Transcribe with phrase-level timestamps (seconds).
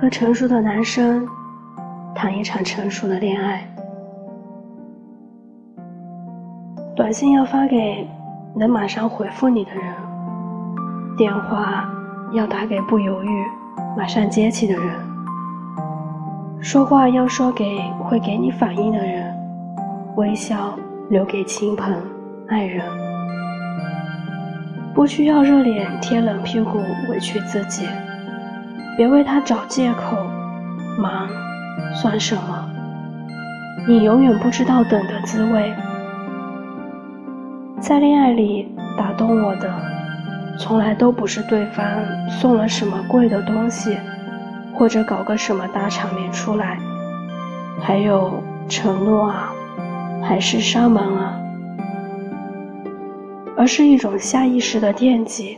[0.00, 1.28] 和成熟的男生
[2.14, 3.62] 谈一场成熟的恋爱。
[6.96, 8.08] 短信要发给
[8.56, 9.94] 能马上回复你的人，
[11.18, 11.86] 电话
[12.32, 13.44] 要打给不犹豫、
[13.94, 14.84] 马上接起的人，
[16.62, 19.36] 说话要说给会给你反应的人，
[20.16, 20.78] 微笑
[21.10, 21.94] 留给亲朋
[22.48, 22.82] 爱人。
[24.94, 26.78] 不需要热脸贴冷屁股
[27.10, 27.86] 委屈自己，
[29.00, 30.14] 别为他找借口。
[30.98, 31.26] 忙
[31.94, 32.70] 算什么？
[33.88, 35.72] 你永远不知道等的滋味。
[37.80, 38.68] 在恋爱里
[38.98, 39.74] 打动我的，
[40.58, 41.82] 从来都不是对方
[42.28, 43.96] 送了什么贵的东西，
[44.74, 46.78] 或者搞个什么大场面出来，
[47.80, 49.50] 还有承诺啊，
[50.22, 51.40] 海誓山盟啊，
[53.56, 55.56] 而是一种下意识的惦记。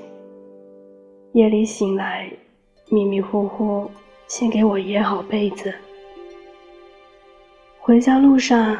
[1.32, 2.30] 夜里醒来，
[2.92, 3.90] 迷迷糊糊，
[4.28, 5.72] 先给我掖好被子。
[7.80, 8.76] 回家路上，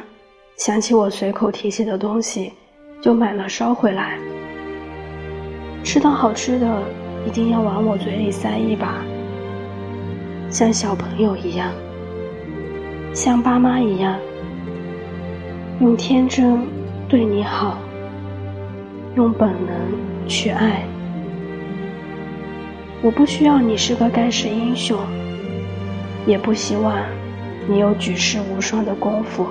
[0.58, 2.52] 想起我随口提起的东西。
[3.00, 4.18] 就买了捎回来。
[5.82, 6.82] 吃到好吃的，
[7.26, 9.02] 一定要往我嘴里塞一把，
[10.50, 11.72] 像小朋友一样，
[13.14, 14.20] 像爸妈一样，
[15.80, 16.64] 用天真
[17.08, 17.78] 对你好，
[19.16, 20.84] 用本能去爱。
[23.02, 24.96] 我不需要你是个盖世英雄，
[26.24, 27.04] 也不希望
[27.68, 29.48] 你有举世无双的功夫。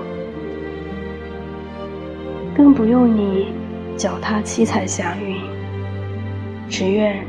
[2.56, 3.48] 更不用你
[3.94, 5.36] 脚踏七彩祥云，
[6.66, 7.22] 只愿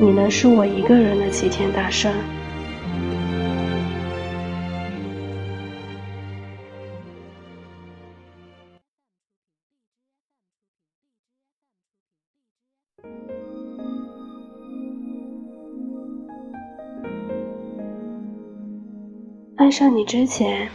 [0.00, 2.12] 你能是我一个人的齐天大圣。
[19.60, 20.66] 爱上你之前，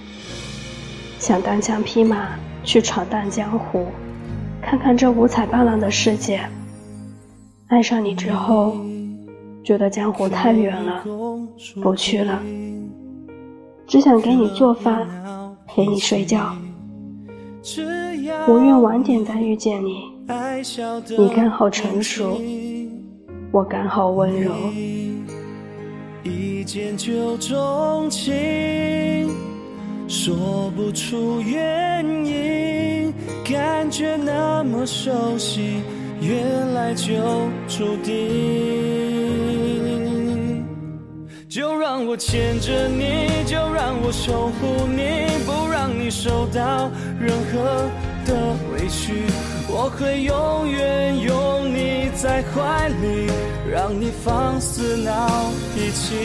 [1.18, 2.30] 想单枪匹马。
[2.64, 3.86] 去闯荡江湖，
[4.60, 6.40] 看看这五彩斑斓的世界。
[7.68, 8.76] 爱上你之后，
[9.64, 11.04] 觉得江湖太远了，
[11.84, 12.42] 不去了。
[13.86, 15.08] 只想给你做饭，
[15.68, 16.56] 陪你睡觉。
[18.48, 20.12] 我愿晚点再遇见你，
[21.16, 22.42] 你刚好成熟，
[23.52, 24.52] 我刚好温柔。
[26.66, 29.30] 一见就钟情。
[30.08, 35.84] 说不出原因，感觉那么熟悉，
[36.20, 37.14] 原来就
[37.68, 38.16] 注定。
[41.48, 46.90] 就让我牵着你，就让我守护你，不让你受到
[47.20, 47.88] 任何
[48.26, 49.14] 的委屈。
[49.70, 51.65] 我会永远永
[52.26, 53.30] 在怀里，
[53.72, 56.16] 让你放肆闹脾气。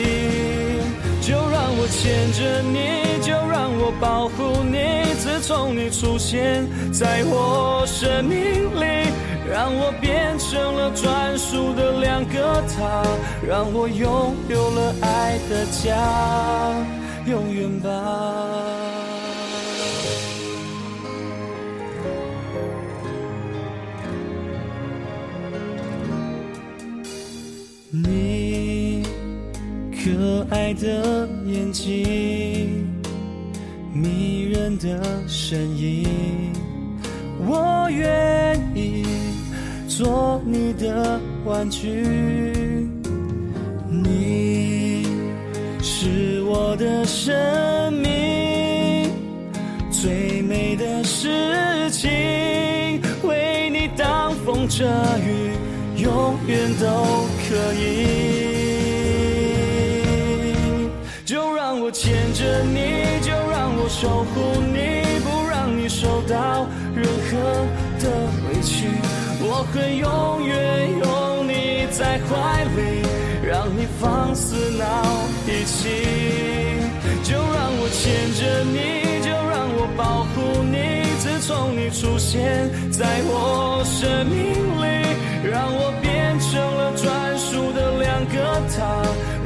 [1.21, 5.13] 就让我牵着你，就让我保护你。
[5.19, 8.41] 自从你出现在我生命
[8.81, 9.11] 里，
[9.47, 13.03] 让我变成了专属的两个他，
[13.47, 15.95] 让我拥有了爱的家，
[17.27, 19.00] 永远吧。
[30.03, 32.89] 可爱的眼睛，
[33.93, 36.07] 迷人的声音，
[37.45, 39.05] 我愿意
[39.87, 41.87] 做你的玩具。
[43.87, 45.05] 你
[45.83, 49.07] 是我的生命，
[49.91, 52.09] 最美的事情，
[53.21, 54.83] 为你挡风遮
[55.19, 55.51] 雨，
[56.01, 56.87] 永远都
[57.47, 58.40] 可以。
[62.63, 67.37] 你，就让我守护你，不让你受到任何
[67.99, 68.05] 的
[68.47, 68.87] 委屈。
[69.43, 70.51] 我会永远
[70.99, 73.01] 拥你在怀里，
[73.43, 74.85] 让你放肆闹
[75.45, 75.79] 脾气。
[77.23, 81.01] 就让我牵着你，就让我保护你。
[81.19, 84.60] 自从你出现在我生命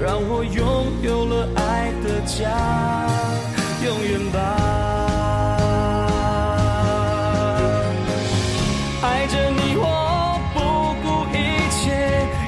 [0.01, 0.63] 让我拥
[1.01, 2.15] 有了爱的。
[2.25, 2.49] 家，
[3.85, 4.37] 永远吧。
[9.03, 9.83] 爱着你，我
[10.53, 10.57] 不
[11.03, 11.37] 顾一
[11.69, 11.83] 切，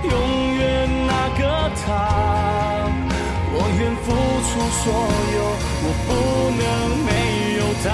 [0.04, 0.12] 永
[0.58, 0.62] 远
[1.06, 1.42] 那个
[1.86, 1.86] 他。
[3.54, 4.06] 我愿付
[4.48, 4.50] 出
[4.82, 4.84] 所
[5.38, 5.38] 有，
[5.84, 6.10] 我不
[6.58, 6.62] 能
[7.06, 7.10] 没
[7.60, 7.86] 有他。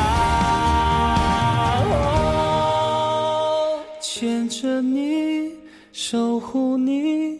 [4.02, 5.52] 牵着你，
[5.92, 7.38] 守护你，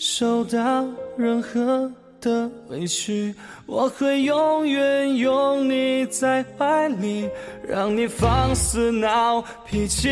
[0.00, 0.86] 受到
[1.18, 1.92] 任何。
[2.20, 7.26] 的委屈，我会永远拥你在怀里，
[7.66, 10.08] 让你放肆闹脾气。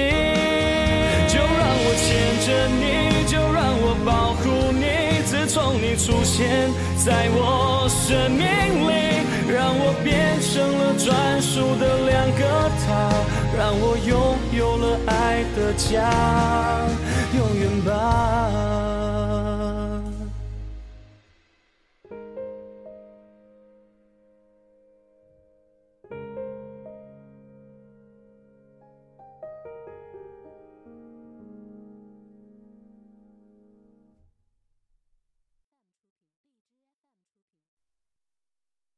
[1.28, 2.08] 就让我牵
[2.46, 2.82] 着你，
[3.26, 4.86] 就让我保护你。
[5.26, 8.40] 自从你出现在我生命
[8.88, 9.20] 里，
[9.52, 12.88] 让我变成了专属的两个他，
[13.54, 14.16] 让我拥
[14.56, 16.08] 有了爱的家，